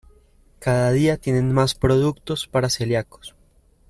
Cada 0.57 0.91
día 0.93 1.17
tienen 1.17 1.51
más 1.53 1.75
productos 1.75 2.47
para 2.47 2.71
celíacos. 2.71 3.35